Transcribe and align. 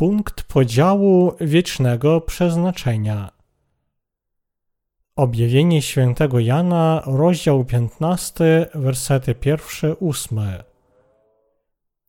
Punkt 0.00 0.42
podziału 0.42 1.32
wiecznego 1.40 2.20
przeznaczenia. 2.20 3.30
Objawienie 5.16 5.82
świętego 5.82 6.38
Jana, 6.38 7.02
rozdział 7.06 7.64
15, 7.64 8.66
wersety 8.74 9.34
1-8. 9.34 10.62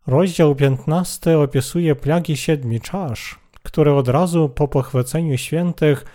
Rozdział 0.08 0.56
15 0.56 1.40
opisuje 1.40 1.96
plagi 1.96 2.38
siedmiu 2.38 2.80
czasz, 2.80 3.40
które 3.64 3.96
od 3.96 4.08
razu 4.08 4.50
po 4.50 4.68
pochwyceniu 4.68 5.38
świętych 5.38 6.06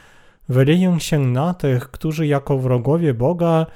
wyleją 0.48 0.98
się 0.98 1.18
na 1.18 1.54
tych, 1.54 1.90
którzy 1.90 2.26
jako 2.26 2.58
wrogowie 2.58 3.14
Boga 3.14 3.66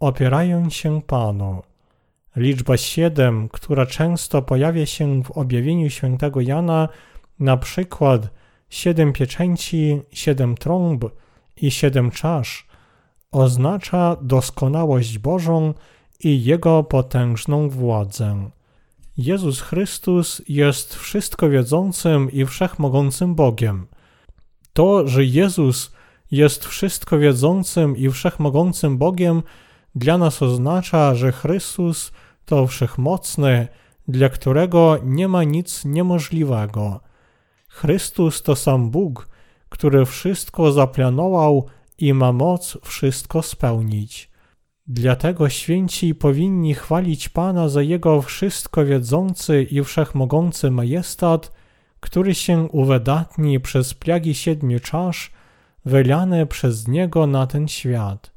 opierają 0.00 0.70
się 0.70 1.02
Panu. 1.02 1.62
Liczba 2.36 2.76
siedem, 2.76 3.48
która 3.48 3.86
często 3.86 4.42
pojawia 4.42 4.86
się 4.86 5.22
w 5.22 5.30
objawieniu 5.30 5.90
świętego 5.90 6.40
Jana, 6.40 6.88
na 7.38 7.56
przykład 7.56 8.30
siedem 8.70 9.12
pieczęci, 9.12 10.02
siedem 10.12 10.54
trąb 10.54 11.04
i 11.56 11.70
siedem 11.70 12.10
czasz, 12.10 12.66
oznacza 13.30 14.16
doskonałość 14.22 15.18
Bożą 15.18 15.74
i 16.20 16.44
Jego 16.44 16.84
potężną 16.84 17.68
władzę. 17.68 18.50
Jezus 19.16 19.60
Chrystus 19.60 20.42
jest 20.48 20.94
wszystko 20.94 21.48
wiedzącym 21.48 22.32
i 22.32 22.46
wszechmogącym 22.46 23.34
Bogiem. 23.34 23.86
To, 24.72 25.08
że 25.08 25.24
Jezus 25.24 25.92
jest 26.30 26.64
wszystko 26.64 27.18
wiedzącym 27.18 27.96
i 27.96 28.10
wszechmogącym 28.10 28.98
Bogiem, 28.98 29.42
dla 29.94 30.18
nas 30.18 30.42
oznacza, 30.42 31.14
że 31.14 31.32
Chrystus 31.32 32.12
to 32.44 32.66
wszechmocny, 32.66 33.68
dla 34.08 34.28
którego 34.28 34.98
nie 35.04 35.28
ma 35.28 35.44
nic 35.44 35.84
niemożliwego. 35.84 37.00
Chrystus 37.76 38.42
to 38.42 38.56
sam 38.56 38.90
Bóg, 38.90 39.28
który 39.68 40.06
wszystko 40.06 40.72
zaplanował 40.72 41.66
i 41.98 42.14
ma 42.14 42.32
moc 42.32 42.78
wszystko 42.82 43.42
spełnić. 43.42 44.30
Dlatego 44.86 45.48
święci 45.48 46.14
powinni 46.14 46.74
chwalić 46.74 47.28
Pana 47.28 47.68
za 47.68 47.82
Jego 47.82 48.22
wszystko 48.22 48.84
wiedzący 48.84 49.62
i 49.62 49.84
wszechmogący 49.84 50.70
majestat, 50.70 51.52
który 52.00 52.34
się 52.34 52.68
uwydatni 52.72 53.60
przez 53.60 53.94
plagi 53.94 54.34
siedmiu 54.34 54.80
czasz, 54.80 55.32
wylane 55.84 56.46
przez 56.46 56.88
Niego 56.88 57.26
na 57.26 57.46
ten 57.46 57.68
świat. 57.68 58.32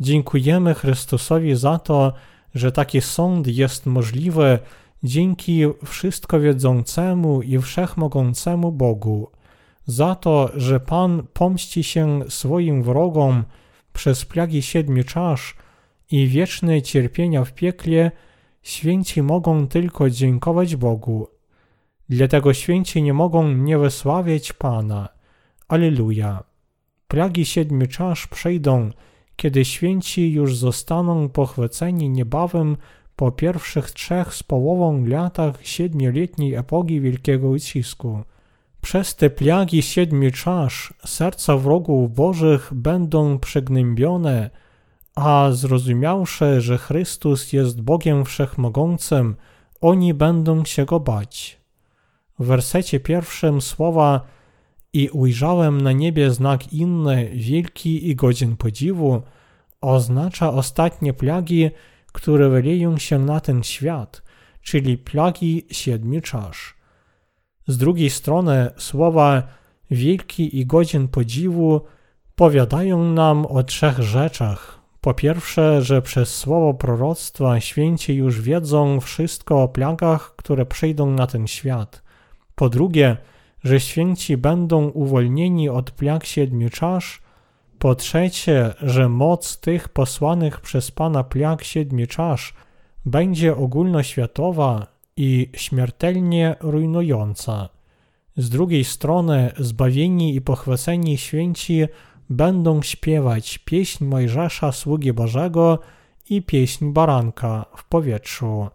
Dziękujemy 0.00 0.74
Chrystusowi 0.74 1.56
za 1.56 1.78
to, 1.78 2.12
że 2.54 2.72
taki 2.72 3.00
sąd 3.00 3.46
jest 3.46 3.86
możliwy 3.86 4.58
dzięki 5.02 5.62
wszystko 5.84 6.40
wiedzącemu 6.40 7.42
i 7.42 7.58
wszechmogącemu 7.58 8.72
Bogu, 8.72 9.30
za 9.86 10.14
to, 10.14 10.50
że 10.54 10.80
Pan 10.80 11.26
pomści 11.32 11.84
się 11.84 12.20
swoim 12.28 12.82
wrogom 12.82 13.44
przez 13.92 14.24
plagi 14.24 14.62
siedmiu 14.62 15.04
czasz 15.04 15.56
i 16.10 16.26
wieczne 16.26 16.82
cierpienia 16.82 17.44
w 17.44 17.52
piekle, 17.52 18.10
święci 18.62 19.22
mogą 19.22 19.68
tylko 19.68 20.10
dziękować 20.10 20.76
Bogu. 20.76 21.28
Dlatego 22.08 22.54
święci 22.54 23.02
nie 23.02 23.12
mogą 23.12 23.48
nie 23.48 23.78
wysławiać 23.78 24.52
Pana. 24.52 25.08
Alleluja. 25.68 26.44
Plagi 27.08 27.44
siedmiu 27.44 27.86
czasz 27.86 28.26
przejdą, 28.26 28.90
kiedy 29.36 29.64
święci 29.64 30.32
już 30.32 30.56
zostaną 30.56 31.28
pochwyceni 31.28 32.08
niebawem 32.08 32.76
po 33.20 33.32
pierwszych 33.32 33.90
trzech 33.90 34.34
z 34.34 34.42
połową 34.42 35.06
latach 35.06 35.66
siedmioletniej 35.66 36.54
epoki 36.54 37.00
wielkiego 37.00 37.48
ucisku. 37.48 38.22
Przez 38.80 39.16
te 39.16 39.30
plagi 39.30 39.82
siedmiu 39.82 40.30
czasz 40.30 40.94
serca 41.06 41.56
wrogów 41.56 42.14
bożych 42.14 42.70
będą 42.74 43.38
przygnębione, 43.38 44.50
a 45.14 45.48
zrozumiawszy, 45.52 46.60
że 46.60 46.78
Chrystus 46.78 47.52
jest 47.52 47.80
Bogiem 47.80 48.24
Wszechmogącym, 48.24 49.36
oni 49.80 50.14
będą 50.14 50.64
się 50.64 50.84
go 50.84 51.00
bać. 51.00 51.60
W 52.38 52.46
wersecie 52.46 53.00
pierwszym 53.00 53.60
słowa 53.60 54.20
i 54.92 55.08
ujrzałem 55.08 55.80
na 55.80 55.92
niebie 55.92 56.30
znak 56.30 56.72
inny, 56.72 57.30
wielki 57.34 58.08
i 58.08 58.16
godzien 58.16 58.56
podziwu, 58.56 59.22
oznacza 59.80 60.52
ostatnie 60.52 61.12
plagi, 61.12 61.70
które 62.12 62.48
wyleją 62.48 62.98
się 62.98 63.18
na 63.18 63.40
ten 63.40 63.62
świat, 63.62 64.22
czyli 64.62 64.98
plagi 64.98 65.66
siedmiu 65.70 66.20
czasz. 66.20 66.76
Z 67.66 67.76
drugiej 67.76 68.10
strony 68.10 68.70
słowa 68.76 69.42
wielki 69.90 70.58
i 70.58 70.66
godzien 70.66 71.08
podziwu 71.08 71.80
powiadają 72.34 73.04
nam 73.04 73.46
o 73.46 73.62
trzech 73.62 73.98
rzeczach. 73.98 74.80
Po 75.00 75.14
pierwsze, 75.14 75.82
że 75.82 76.02
przez 76.02 76.36
słowo 76.36 76.74
proroctwa 76.74 77.60
święci 77.60 78.14
już 78.14 78.40
wiedzą 78.40 79.00
wszystko 79.00 79.62
o 79.62 79.68
plagach, 79.68 80.36
które 80.36 80.66
przyjdą 80.66 81.10
na 81.10 81.26
ten 81.26 81.46
świat. 81.46 82.02
Po 82.54 82.68
drugie, 82.68 83.16
że 83.64 83.80
święci 83.80 84.36
będą 84.36 84.88
uwolnieni 84.88 85.68
od 85.68 85.90
plag 85.90 86.24
siedmiu 86.24 86.70
czasz. 86.70 87.19
Po 87.80 87.94
trzecie, 87.94 88.74
że 88.82 89.08
moc 89.08 89.60
tych 89.60 89.88
posłanych 89.88 90.60
przez 90.60 90.90
Pana 90.90 91.24
plag 91.24 91.64
siedmiu 91.64 92.06
czasz 92.06 92.54
będzie 93.04 93.56
ogólnoświatowa 93.56 94.86
i 95.16 95.50
śmiertelnie 95.52 96.56
rujnująca. 96.60 97.68
Z 98.36 98.50
drugiej 98.50 98.84
strony, 98.84 99.52
zbawieni 99.58 100.34
i 100.34 100.40
pochwyceni 100.40 101.18
święci 101.18 101.84
będą 102.30 102.82
śpiewać 102.82 103.58
pieśń 103.58 104.04
Mojżesza, 104.04 104.72
sługi 104.72 105.12
Bożego 105.12 105.78
i 106.30 106.42
pieśń 106.42 106.92
Baranka 106.92 107.64
w 107.76 107.84
powietrzu. 107.84 108.68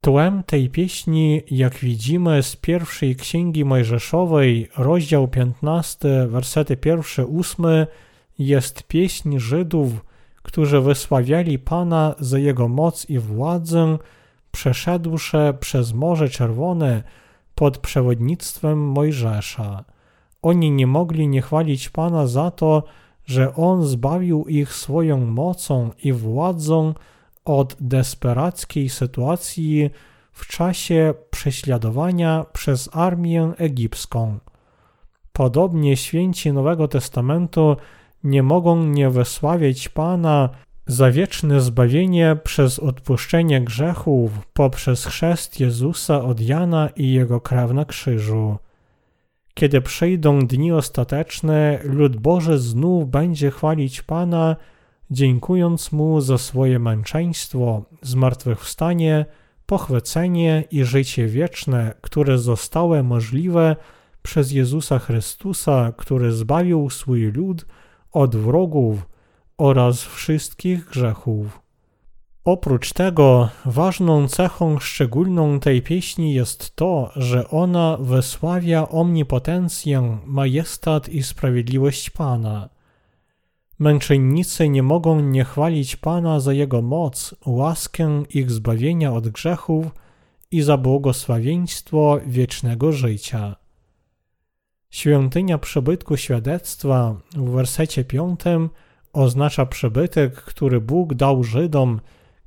Tłem 0.00 0.42
tej 0.42 0.70
pieśni, 0.70 1.42
jak 1.50 1.74
widzimy 1.74 2.42
z 2.42 2.56
pierwszej 2.56 3.16
księgi 3.16 3.64
Mojżeszowej, 3.64 4.68
rozdział 4.76 5.28
15, 5.28 6.26
wersety 6.28 6.76
1-8, 6.76 7.86
jest 8.38 8.82
pieśń 8.82 9.38
Żydów, 9.38 9.92
którzy 10.42 10.80
wysławiali 10.80 11.58
Pana 11.58 12.14
za 12.18 12.38
Jego 12.38 12.68
moc 12.68 13.10
i 13.10 13.18
władzę, 13.18 13.98
przeszedłszy 14.50 15.54
przez 15.60 15.92
Morze 15.92 16.28
Czerwone 16.28 17.02
pod 17.54 17.78
przewodnictwem 17.78 18.78
Mojżesza. 18.78 19.84
Oni 20.42 20.70
nie 20.70 20.86
mogli 20.86 21.28
nie 21.28 21.42
chwalić 21.42 21.88
Pana 21.88 22.26
za 22.26 22.50
to, 22.50 22.82
że 23.24 23.54
On 23.54 23.84
zbawił 23.86 24.44
ich 24.48 24.72
swoją 24.72 25.26
mocą 25.26 25.90
i 26.02 26.12
władzą 26.12 26.94
od 27.44 27.76
desperackiej 27.80 28.88
sytuacji 28.88 29.90
w 30.32 30.46
czasie 30.46 31.14
prześladowania 31.30 32.44
przez 32.52 32.88
armię 32.92 33.52
egipską. 33.58 34.38
Podobnie 35.32 35.96
święci 35.96 36.52
Nowego 36.52 36.88
Testamentu 36.88 37.76
nie 38.26 38.42
mogą 38.42 38.84
nie 38.84 39.10
wysławiać 39.10 39.88
Pana 39.88 40.48
za 40.86 41.10
wieczne 41.10 41.60
zbawienie 41.60 42.36
przez 42.44 42.78
odpuszczenie 42.78 43.60
grzechów 43.60 44.30
poprzez 44.52 45.06
chrzest 45.06 45.60
Jezusa 45.60 46.22
od 46.22 46.40
Jana 46.40 46.88
i 46.96 47.12
Jego 47.12 47.40
krew 47.40 47.72
na 47.72 47.84
krzyżu. 47.84 48.56
Kiedy 49.54 49.80
przyjdą 49.80 50.46
dni 50.46 50.72
ostateczne, 50.72 51.78
lud 51.84 52.16
Boży 52.16 52.58
znów 52.58 53.10
będzie 53.10 53.50
chwalić 53.50 54.02
Pana, 54.02 54.56
dziękując 55.10 55.92
Mu 55.92 56.20
za 56.20 56.38
swoje 56.38 56.78
męczeństwo, 56.78 57.82
zmartwychwstanie, 58.02 59.26
pochwycenie 59.66 60.64
i 60.70 60.84
życie 60.84 61.26
wieczne, 61.26 61.94
które 62.00 62.38
zostały 62.38 63.02
możliwe 63.02 63.76
przez 64.22 64.52
Jezusa 64.52 64.98
Chrystusa, 64.98 65.92
który 65.96 66.32
zbawił 66.32 66.90
swój 66.90 67.22
lud 67.22 67.66
od 68.16 68.36
wrogów 68.36 69.06
oraz 69.58 70.02
wszystkich 70.02 70.84
grzechów. 70.84 71.60
Oprócz 72.44 72.92
tego 72.92 73.48
ważną 73.64 74.28
cechą 74.28 74.78
szczególną 74.78 75.60
tej 75.60 75.82
pieśni 75.82 76.34
jest 76.34 76.76
to, 76.76 77.10
że 77.16 77.50
ona 77.50 77.96
wysławia 78.00 78.88
omnipotencję, 78.88 80.18
majestat 80.26 81.08
i 81.08 81.22
sprawiedliwość 81.22 82.10
Pana. 82.10 82.68
Męczennicy 83.78 84.68
nie 84.68 84.82
mogą 84.82 85.20
nie 85.20 85.44
chwalić 85.44 85.96
Pana 85.96 86.40
za 86.40 86.52
Jego 86.52 86.82
moc, 86.82 87.34
łaskę 87.46 88.22
ich 88.30 88.50
zbawienia 88.50 89.12
od 89.12 89.28
grzechów 89.28 89.86
i 90.50 90.62
za 90.62 90.76
błogosławieństwo 90.76 92.20
wiecznego 92.26 92.92
życia. 92.92 93.65
Świątynia 94.90 95.58
przybytku 95.58 96.16
świadectwa 96.16 97.16
w 97.36 97.50
wersecie 97.50 98.04
piątym 98.04 98.70
oznacza 99.12 99.66
przybytek, 99.66 100.34
który 100.34 100.80
Bóg 100.80 101.14
dał 101.14 101.44
Żydom, 101.44 102.00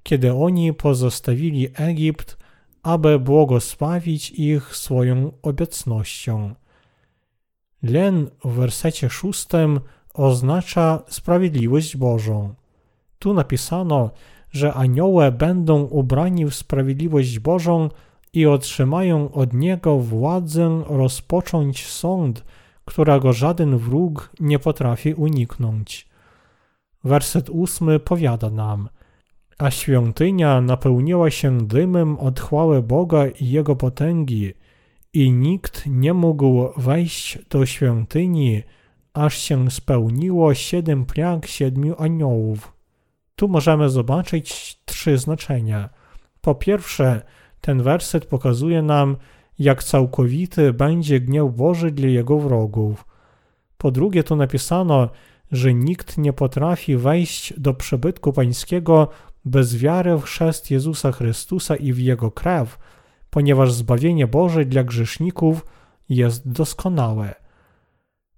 kiedy 0.03 0.33
oni 0.33 0.74
pozostawili 0.74 1.68
Egipt, 1.75 2.38
aby 2.83 3.19
błogosławić 3.19 4.31
ich 4.31 4.75
swoją 4.75 5.31
obecnością. 5.41 6.56
Len 7.83 8.30
w 8.45 8.53
wersecie 8.53 9.09
szóstym 9.09 9.80
oznacza 10.13 11.03
sprawiedliwość 11.07 11.97
Bożą. 11.97 12.53
Tu 13.19 13.33
napisano, 13.33 14.12
że 14.51 14.74
anioły 14.74 15.31
będą 15.31 15.81
ubrani 15.83 16.45
w 16.45 16.56
sprawiedliwość 16.56 17.39
Bożą 17.39 17.89
i 18.33 18.45
otrzymają 18.45 19.31
od 19.31 19.53
Niego 19.53 19.97
władzę 19.97 20.83
rozpocząć 20.87 21.85
sąd, 21.85 22.43
którego 22.85 23.33
żaden 23.33 23.77
wróg 23.77 24.29
nie 24.39 24.59
potrafi 24.59 25.13
uniknąć. 25.13 26.07
Werset 27.03 27.49
ósmy 27.49 27.99
powiada 27.99 28.49
nam, 28.49 28.89
a 29.57 29.71
świątynia 29.71 30.61
napełniła 30.61 31.31
się 31.31 31.67
dymem 31.67 32.17
od 32.17 32.39
chwały 32.39 32.83
Boga 32.83 33.27
i 33.27 33.49
Jego 33.49 33.75
potęgi, 33.75 34.53
i 35.13 35.31
nikt 35.31 35.83
nie 35.87 36.13
mógł 36.13 36.69
wejść 36.77 37.39
do 37.49 37.65
świątyni, 37.65 38.63
aż 39.13 39.37
się 39.37 39.71
spełniło 39.71 40.53
siedem 40.53 41.05
plag 41.05 41.45
siedmiu 41.45 41.95
aniołów. 41.97 42.73
Tu 43.35 43.47
możemy 43.47 43.89
zobaczyć 43.89 44.79
trzy 44.85 45.17
znaczenia. 45.17 45.89
Po 46.41 46.55
pierwsze, 46.55 47.21
ten 47.61 47.83
werset 47.83 48.25
pokazuje 48.25 48.81
nam, 48.81 49.17
jak 49.59 49.83
całkowity 49.83 50.73
będzie 50.73 51.19
gniew 51.19 51.56
Boży 51.56 51.91
dla 51.91 52.07
jego 52.07 52.39
wrogów. 52.39 53.06
Po 53.77 53.91
drugie, 53.91 54.23
tu 54.23 54.35
napisano, 54.35 55.09
że 55.51 55.73
nikt 55.73 56.17
nie 56.17 56.33
potrafi 56.33 56.97
wejść 56.97 57.59
do 57.59 57.73
przybytku 57.73 58.33
pańskiego 58.33 59.07
bez 59.45 59.77
wiary 59.77 60.17
w 60.17 60.21
chrzest 60.21 60.71
Jezusa 60.71 61.11
Chrystusa 61.11 61.75
i 61.75 61.94
w 61.94 62.00
Jego 62.00 62.31
krew, 62.31 62.79
ponieważ 63.29 63.71
zbawienie 63.73 64.27
Boże 64.27 64.65
dla 64.65 64.83
grzeszników 64.83 65.65
jest 66.09 66.51
doskonałe. 66.51 67.35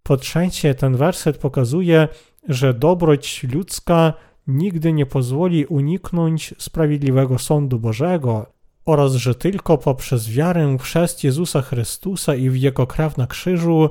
Po 0.04 0.18
trzecie, 0.18 0.76
ten 0.76 0.96
werset 0.98 1.38
pokazuje, 1.38 2.08
że 2.48 2.74
dobroć 2.74 3.44
ludzka 3.44 4.14
nigdy 4.48 4.94
nie 4.94 5.06
pozwoli 5.06 5.66
uniknąć 5.66 6.56
sprawiedliwego 6.58 7.40
sądu 7.40 7.80
Bożego 7.80 8.46
oraz 8.86 9.14
że 9.14 9.36
tylko 9.36 9.78
poprzez 9.78 10.30
wiarę 10.30 10.78
w 10.78 10.82
chrzest 10.82 11.24
Jezusa 11.24 11.62
Chrystusa 11.62 12.36
i 12.36 12.50
w 12.50 12.58
Jego 12.58 12.88
krew 12.88 13.18
na 13.18 13.28
krzyżu 13.28 13.90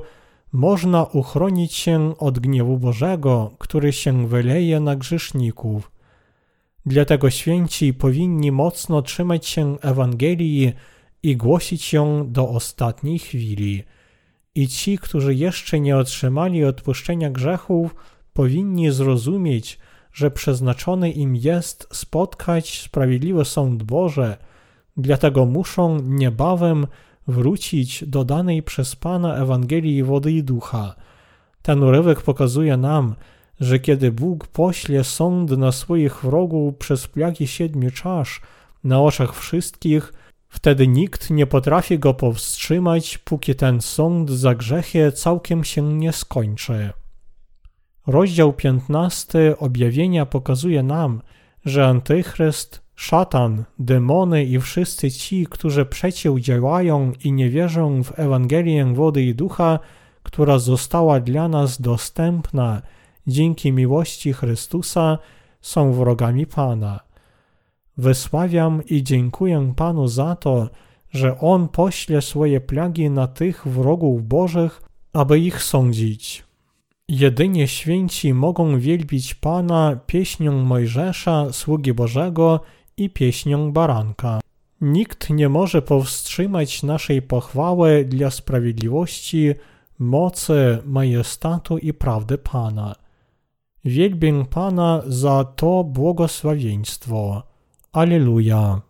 można 0.53 1.03
uchronić 1.03 1.73
się 1.73 2.17
od 2.17 2.39
gniewu 2.39 2.77
Bożego, 2.77 3.51
który 3.57 3.93
się 3.93 4.27
wyleje 4.27 4.79
na 4.79 4.95
grzeszników. 4.95 5.91
Dlatego 6.85 7.29
święci 7.29 7.93
powinni 7.93 8.51
mocno 8.51 9.01
trzymać 9.01 9.47
się 9.47 9.77
Ewangelii 9.81 10.73
i 11.23 11.37
głosić 11.37 11.93
ją 11.93 12.31
do 12.31 12.49
ostatniej 12.49 13.19
chwili. 13.19 13.83
I 14.55 14.67
ci, 14.67 14.97
którzy 14.97 15.35
jeszcze 15.35 15.79
nie 15.79 15.97
otrzymali 15.97 16.65
odpuszczenia 16.65 17.29
grzechów, 17.29 17.95
powinni 18.33 18.91
zrozumieć, 18.91 19.79
że 20.13 20.31
przeznaczony 20.31 21.11
im 21.11 21.35
jest 21.35 21.87
spotkać 21.91 22.81
sprawiedliwy 22.81 23.45
sąd 23.45 23.83
Boże, 23.83 24.37
dlatego 25.01 25.45
muszą 25.45 25.99
niebawem 26.01 26.87
wrócić 27.27 28.03
do 28.07 28.23
danej 28.23 28.63
przez 28.63 28.95
Pana 28.95 29.35
Ewangelii 29.35 30.03
wody 30.03 30.31
i 30.31 30.43
ducha. 30.43 30.95
Ten 31.61 31.83
urywek 31.83 32.21
pokazuje 32.21 32.77
nam, 32.77 33.15
że 33.59 33.79
kiedy 33.79 34.11
Bóg 34.11 34.47
pośle 34.47 35.03
sąd 35.03 35.51
na 35.51 35.71
swoich 35.71 36.21
wrogów 36.23 36.77
przez 36.77 37.07
plagi 37.07 37.47
siedmiu 37.47 37.91
czasz 37.91 38.41
na 38.83 39.01
oczach 39.01 39.35
wszystkich, 39.35 40.13
wtedy 40.49 40.87
nikt 40.87 41.29
nie 41.29 41.47
potrafi 41.47 41.99
go 41.99 42.13
powstrzymać, 42.13 43.17
póki 43.17 43.55
ten 43.55 43.81
sąd 43.81 44.29
za 44.29 44.55
grzechy 44.55 45.11
całkiem 45.11 45.63
się 45.63 45.81
nie 45.81 46.11
skończy. 46.13 46.89
Rozdział 48.07 48.53
15 48.53 49.57
objawienia 49.57 50.25
pokazuje 50.25 50.83
nam, 50.83 51.21
że 51.65 51.87
Antychryst, 51.87 52.81
szatan, 53.01 53.63
demony 53.79 54.43
i 54.43 54.59
wszyscy 54.59 55.11
ci, 55.11 55.47
którzy 55.49 55.85
przeciwdziałają 55.85 57.11
i 57.23 57.31
nie 57.31 57.49
wierzą 57.49 58.03
w 58.03 58.19
Ewangelię 58.19 58.85
wody 58.93 59.23
i 59.23 59.35
ducha, 59.35 59.79
która 60.23 60.59
została 60.59 61.19
dla 61.19 61.47
nas 61.47 61.81
dostępna 61.81 62.81
dzięki 63.27 63.71
miłości 63.71 64.33
Chrystusa, 64.33 65.17
są 65.61 65.93
wrogami 65.93 66.45
Pana. 66.45 66.99
Wysławiam 67.97 68.81
i 68.85 69.03
dziękuję 69.03 69.73
Panu 69.75 70.07
za 70.07 70.35
to, 70.35 70.69
że 71.11 71.39
On 71.39 71.67
pośle 71.67 72.21
swoje 72.21 72.61
plagi 72.61 73.09
na 73.09 73.27
tych 73.27 73.67
wrogów 73.67 74.27
Bożych, 74.27 74.81
aby 75.13 75.39
ich 75.39 75.63
sądzić. 75.63 76.43
Jedynie 77.07 77.67
święci 77.67 78.33
mogą 78.33 78.79
wielbić 78.79 79.35
Pana 79.35 79.99
pieśnią 80.07 80.63
Mojżesza, 80.63 81.53
sługi 81.53 81.93
Bożego 81.93 82.59
i 82.97 83.09
pieśnią 83.09 83.71
Baranka. 83.71 84.39
Nikt 84.81 85.29
nie 85.29 85.49
może 85.49 85.81
powstrzymać 85.81 86.83
naszej 86.83 87.21
pochwały 87.21 88.05
dla 88.05 88.29
sprawiedliwości, 88.29 89.53
mocy, 89.99 90.77
majestatu 90.85 91.77
i 91.77 91.93
prawdy 91.93 92.37
Pana. 92.37 92.95
Wielbię 93.85 94.45
Pana 94.45 95.01
za 95.07 95.43
to 95.43 95.83
błogosławieństwo. 95.83 97.43
Aleluja. 97.91 98.81